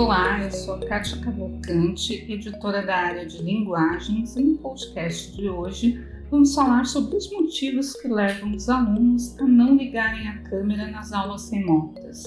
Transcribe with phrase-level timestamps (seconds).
[0.00, 5.46] Olá, eu sou a Kátia Cavalcante, editora da área de linguagens, e no podcast de
[5.46, 10.90] hoje vamos falar sobre os motivos que levam os alunos a não ligarem a câmera
[10.90, 12.24] nas aulas remotas.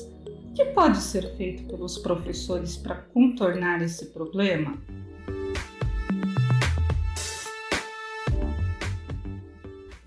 [0.52, 4.78] O que pode ser feito pelos professores para contornar esse problema?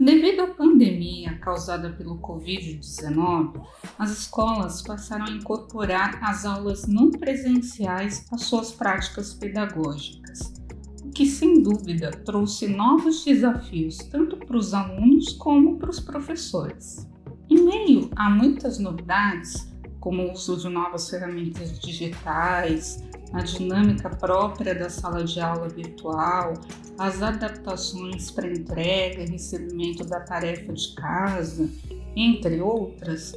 [0.06, 3.60] Devido à pandemia causada pelo Covid-19,
[3.98, 10.54] as escolas passaram a incorporar as aulas não presenciais às suas práticas pedagógicas,
[11.02, 17.04] o que sem dúvida trouxe novos desafios tanto para os alunos como para os professores.
[17.50, 23.02] Em meio a muitas novidades, como o uso de novas ferramentas digitais,
[23.32, 26.54] a dinâmica própria da sala de aula virtual,
[26.98, 31.68] as adaptações para entrega e recebimento da tarefa de casa,
[32.14, 33.34] entre outras,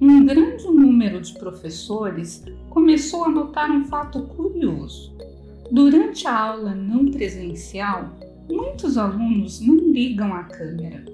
[0.00, 5.12] um grande número de professores começou a notar um fato curioso.
[5.70, 8.16] Durante a aula não presencial,
[8.48, 11.04] muitos alunos não ligam a câmera,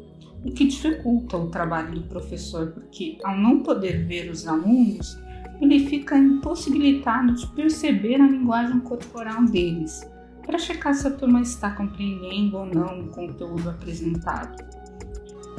[0.44, 5.18] o que dificulta o trabalho do professor, porque, ao não poder ver os alunos,
[5.64, 10.08] ele fica impossibilitado de perceber a linguagem corporal deles,
[10.44, 14.62] para checar se a turma está compreendendo ou não o conteúdo apresentado.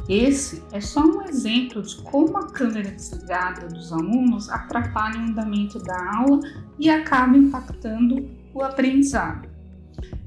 [0.07, 5.79] Esse é só um exemplo de como a câmera desligada dos alunos atrapalha o andamento
[5.79, 6.39] da aula
[6.77, 9.49] e acaba impactando o aprendizado.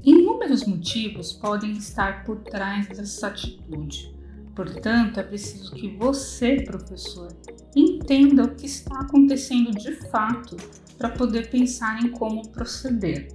[0.03, 4.13] Inúmeros motivos podem estar por trás dessa atitude.
[4.53, 7.31] Portanto, é preciso que você, professor,
[7.75, 10.57] entenda o que está acontecendo de fato
[10.97, 13.29] para poder pensar em como proceder.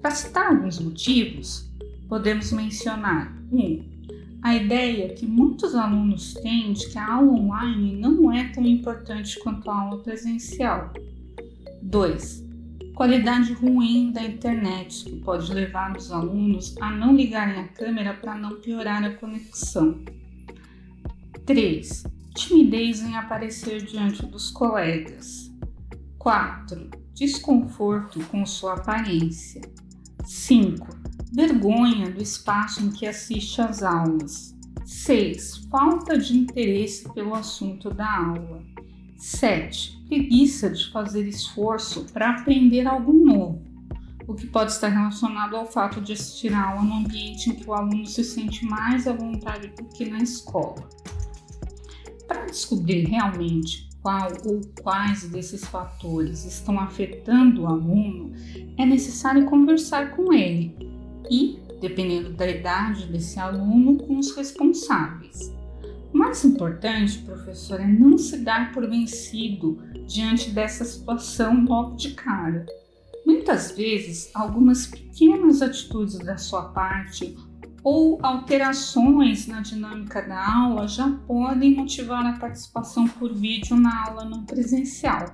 [0.00, 1.70] Para citar alguns motivos,
[2.08, 3.58] podemos mencionar 1.
[3.58, 3.90] Um,
[4.42, 9.38] a ideia que muitos alunos têm de que a aula online não é tão importante
[9.40, 10.92] quanto a aula presencial.
[11.82, 12.48] 2.
[12.94, 18.34] Qualidade ruim da internet, que pode levar os alunos a não ligarem a câmera para
[18.34, 20.02] não piorar a conexão.
[21.44, 25.50] 3 timidez em aparecer diante dos colegas.
[26.18, 26.90] 4.
[27.12, 29.60] Desconforto com sua aparência.
[30.24, 30.86] 5.
[31.32, 34.56] Vergonha do espaço em que assiste às aulas.
[34.86, 35.68] 6.
[35.70, 38.62] Falta de interesse pelo assunto da aula.
[39.18, 40.02] 7.
[40.08, 43.62] Preguiça de fazer esforço para aprender algo novo,
[44.26, 47.68] o que pode estar relacionado ao fato de assistir a aula no ambiente em que
[47.68, 50.88] o aluno se sente mais à vontade do que na escola.
[52.50, 58.32] Descobrir realmente qual ou quais desses fatores estão afetando o aluno,
[58.78, 60.74] é necessário conversar com ele
[61.30, 65.52] e, dependendo da idade desse aluno, com os responsáveis.
[66.12, 69.78] O mais importante, professor, é não se dar por vencido
[70.08, 72.66] diante dessa situação logo de cara.
[73.24, 77.36] Muitas vezes, algumas pequenas atitudes da sua parte
[77.82, 84.24] ou alterações na dinâmica da aula já podem motivar a participação por vídeo na aula
[84.24, 85.32] não presencial.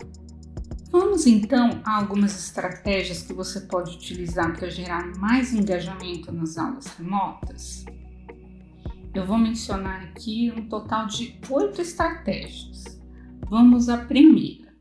[0.91, 6.87] Vamos então a algumas estratégias que você pode utilizar para gerar mais engajamento nas aulas
[6.87, 7.85] remotas?
[9.13, 12.85] Eu vou mencionar aqui um total de oito estratégias.
[13.49, 14.75] Vamos à primeira.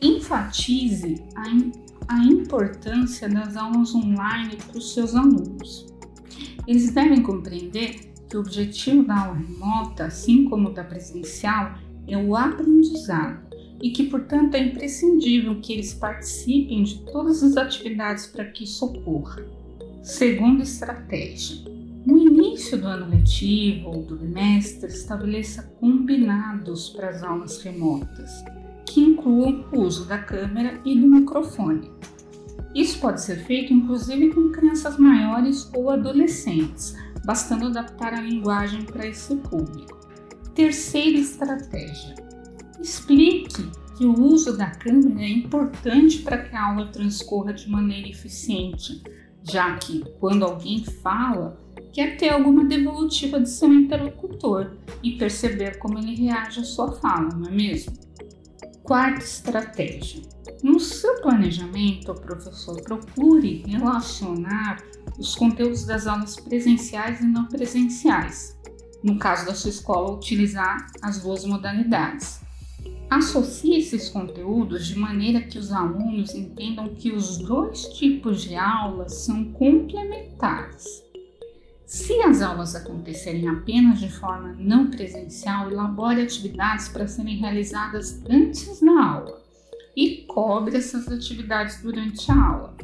[0.00, 5.97] Enfatize a, a importância das aulas online para os seus alunos.
[6.68, 12.36] Eles devem compreender que o objetivo da aula remota, assim como da presencial, é o
[12.36, 13.40] aprendizado
[13.82, 18.84] e que, portanto, é imprescindível que eles participem de todas as atividades para que isso
[18.84, 19.42] ocorra.
[20.02, 21.56] Segunda estratégia:
[22.04, 28.30] no início do ano letivo ou do bimestre, estabeleça combinados para as aulas remotas,
[28.84, 31.90] que incluam o uso da câmera e do microfone.
[32.74, 36.94] Isso pode ser feito inclusive com crianças maiores ou adolescentes,
[37.24, 39.98] bastando adaptar a linguagem para esse público.
[40.54, 42.14] Terceira estratégia:
[42.80, 48.08] explique que o uso da câmera é importante para que a aula transcorra de maneira
[48.08, 49.02] eficiente,
[49.42, 51.58] já que quando alguém fala,
[51.92, 57.30] quer ter alguma devolutiva de seu interlocutor e perceber como ele reage à sua fala,
[57.34, 57.92] não é mesmo?
[58.88, 60.22] Quarta estratégia:
[60.62, 64.82] no seu planejamento, professor, procure relacionar
[65.18, 68.58] os conteúdos das aulas presenciais e não presenciais.
[69.04, 72.40] No caso da sua escola, utilizar as duas modalidades.
[73.10, 79.16] Associe esses conteúdos de maneira que os alunos entendam que os dois tipos de aulas
[79.16, 81.07] são complementares.
[81.88, 88.78] Se as aulas acontecerem apenas de forma não presencial, elabore atividades para serem realizadas antes
[88.82, 89.40] da aula
[89.96, 92.76] e cobre essas atividades durante a aula.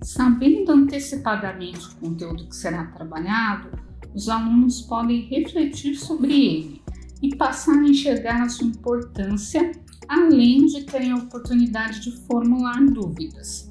[0.00, 3.76] Sabendo antecipadamente o conteúdo que será trabalhado,
[4.14, 6.82] os alunos podem refletir sobre ele
[7.20, 9.72] e passar a enxergar a sua importância,
[10.08, 13.68] além de terem a oportunidade de formular dúvidas.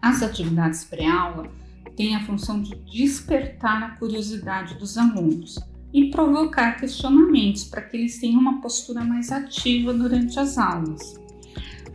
[0.00, 1.60] As atividades pré-aula
[1.96, 5.58] têm a função de despertar a curiosidade dos alunos
[5.92, 11.20] e provocar questionamentos para que eles tenham uma postura mais ativa durante as aulas.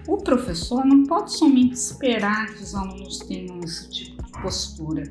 [0.07, 5.03] O professor não pode somente esperar que os alunos tenham esse tipo de postura,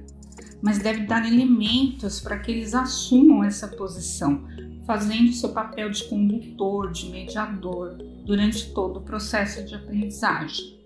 [0.63, 4.45] mas deve dar elementos para que eles assumam essa posição,
[4.87, 10.81] fazendo seu papel de condutor, de mediador durante todo o processo de aprendizagem.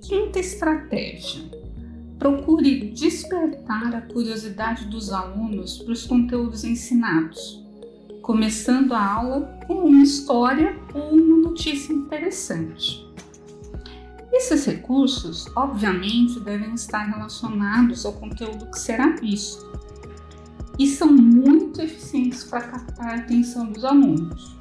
[0.00, 1.42] Quinta estratégia:
[2.22, 7.60] procure despertar a curiosidade dos alunos para os conteúdos ensinados,
[8.22, 13.04] começando a aula com uma história ou uma notícia interessante.
[14.32, 19.72] Esses recursos, obviamente, devem estar relacionados ao conteúdo que será visto
[20.78, 24.56] e são muito eficientes para captar a atenção dos alunos.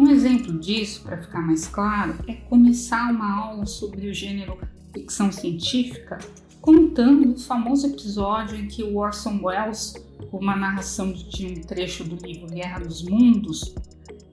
[0.00, 4.56] Um exemplo disso, para ficar mais claro, é começar uma aula sobre o gênero
[4.94, 6.18] ficção científica
[6.66, 9.94] contando o famoso episódio em que o Orson Welles,
[10.32, 13.72] com uma narração de um trecho do livro Guerra dos Mundos,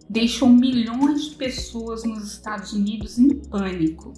[0.10, 4.16] deixou milhões de pessoas nos Estados Unidos em pânico.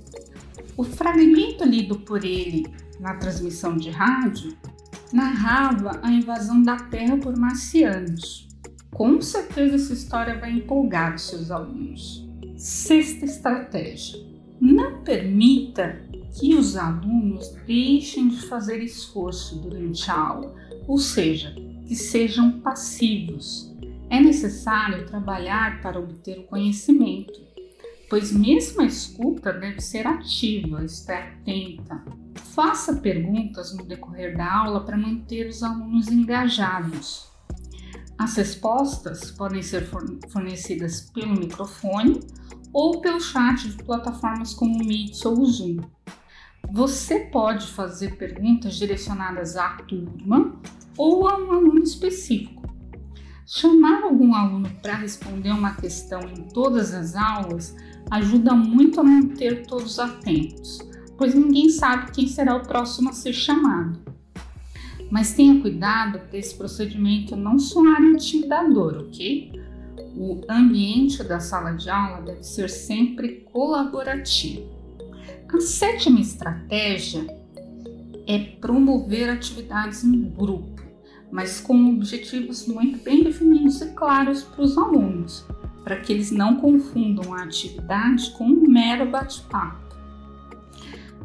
[0.78, 2.66] O fragmento lido por ele
[3.02, 4.56] na transmissão de rádio
[5.12, 8.48] narrava a invasão da Terra por marcianos.
[8.92, 12.26] Com certeza essa história vai empolgar os seus alunos.
[12.56, 14.18] Sexta estratégia:
[14.62, 16.02] não permita
[16.40, 20.54] que os alunos deixem de fazer esforço durante a aula,
[20.88, 21.56] ou seja,
[21.88, 23.74] que sejam passivos.
[24.10, 27.42] É necessário trabalhar para obter o conhecimento,
[28.10, 32.04] pois mesmo a escuta deve ser ativa, estar atenta.
[32.54, 37.30] Faça perguntas no decorrer da aula para manter os alunos engajados.
[38.18, 39.90] As respostas podem ser
[40.30, 42.22] fornecidas pelo microfone
[42.72, 45.78] ou pelo chat de plataformas como o Meet ou o Zoom.
[46.72, 50.60] Você pode fazer perguntas direcionadas à turma
[50.98, 52.64] ou a um aluno específico.
[53.46, 57.76] Chamar algum aluno para responder uma questão em todas as aulas
[58.10, 60.80] ajuda muito a manter todos atentos,
[61.18, 64.00] pois ninguém sabe quem será o próximo a ser chamado.
[65.12, 69.54] Mas tenha cuidado para esse procedimento não soar intimidador, ok?
[70.18, 74.75] O ambiente da sala de aula deve ser sempre colaborativo.
[75.54, 77.26] A sétima estratégia
[78.28, 80.82] é promover atividades em grupo,
[81.32, 85.46] mas com objetivos muito bem definidos e claros para os alunos,
[85.84, 89.96] para que eles não confundam a atividade com um mero bate-papo.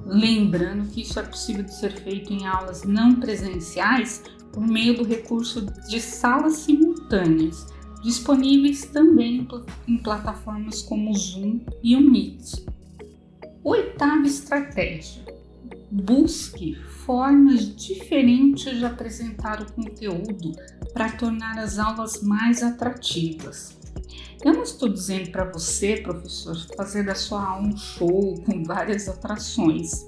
[0.04, 5.04] Lembrando que isso é possível de ser feito em aulas não presenciais por meio do
[5.04, 7.66] recurso de salas simultâneas,
[8.02, 9.48] disponíveis também
[9.88, 12.69] em plataformas como o Zoom e o Meet.
[13.62, 15.22] Oitava estratégia:
[15.90, 16.74] busque
[17.04, 20.52] formas diferentes de apresentar o conteúdo
[20.94, 23.78] para tornar as aulas mais atrativas.
[24.42, 29.06] Eu não estou dizendo para você, professor, fazer da sua aula um show com várias
[29.08, 30.06] atrações.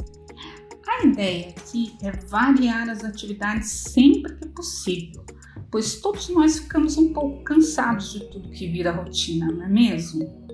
[0.88, 5.26] A ideia aqui é variar as atividades sempre que possível,
[5.70, 10.51] pois todos nós ficamos um pouco cansados de tudo que vira rotina, não é mesmo?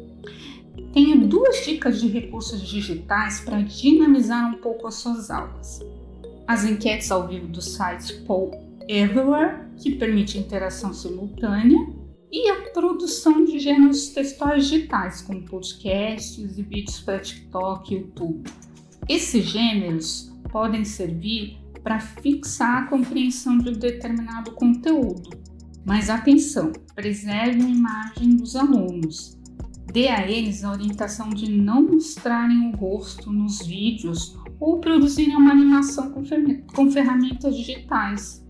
[0.92, 5.80] Tenho duas dicas de recursos digitais para dinamizar um pouco as suas aulas.
[6.46, 8.52] As enquetes ao vivo do site Poll
[8.88, 11.78] Everywhere, que permite interação simultânea,
[12.32, 18.50] e a produção de gêneros textuais digitais, como podcasts e vídeos para TikTok e YouTube.
[19.08, 25.30] Esses gêneros podem servir para fixar a compreensão de um determinado conteúdo.
[25.84, 29.37] Mas atenção, preserve a imagem dos alunos
[29.92, 35.52] dê a eles a orientação de não mostrarem o rosto nos vídeos ou produzirem uma
[35.52, 36.12] animação
[36.74, 38.44] com ferramentas digitais.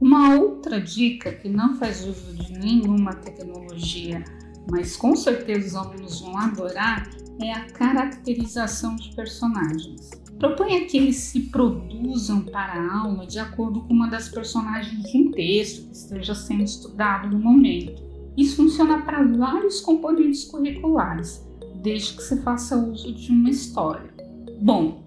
[0.00, 4.24] Uma outra dica que não faz uso de nenhuma tecnologia,
[4.70, 7.10] mas com certeza os alunos vão adorar,
[7.42, 10.10] é a caracterização de personagens.
[10.38, 15.18] Proponha que eles se produzam para a aula de acordo com uma das personagens de
[15.18, 18.09] um texto que esteja sendo estudado no momento.
[18.36, 21.44] Isso funciona para vários componentes curriculares,
[21.82, 24.12] desde que se faça uso de uma história.
[24.60, 25.02] Bom,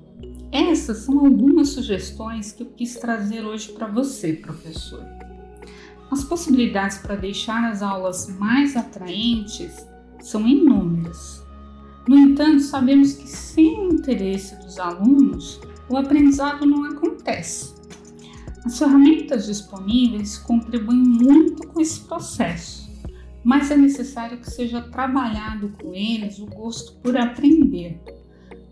[0.52, 5.04] essas são algumas sugestões que eu quis trazer hoje para você, professor.
[6.12, 9.88] As possibilidades para deixar as aulas mais atraentes
[10.22, 11.44] são inúmeras,
[12.08, 17.74] No entanto, sabemos que sem o interesse dos alunos, o aprendizado não acontece.
[18.66, 22.90] As ferramentas disponíveis contribuem muito com esse processo,
[23.44, 28.00] mas é necessário que seja trabalhado com eles o gosto por aprender,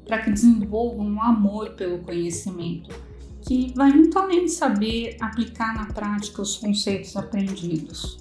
[0.06, 2.90] para que desenvolvam um amor pelo conhecimento,
[3.42, 8.20] que vai muito além de saber aplicar na prática os conceitos aprendidos.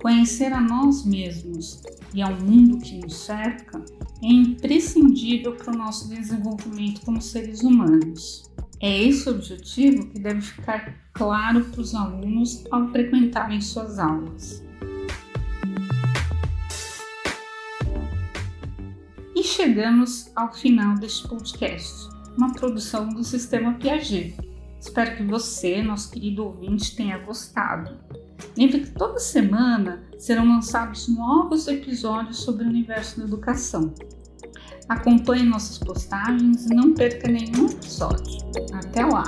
[0.00, 1.82] Conhecer a nós mesmos
[2.14, 3.84] e ao mundo que nos cerca
[4.22, 8.44] é imprescindível para o nosso desenvolvimento como seres humanos.
[8.80, 14.67] É esse objetivo que deve ficar claro para os alunos ao frequentarem suas aulas.
[19.58, 24.36] Chegamos ao final deste podcast, uma produção do Sistema Piaget.
[24.80, 27.98] Espero que você, nosso querido ouvinte, tenha gostado.
[28.56, 33.92] Lembre que toda semana serão lançados novos episódios sobre o universo da educação.
[34.88, 38.38] Acompanhe nossas postagens e não perca nenhum episódio.
[38.72, 39.24] Até lá!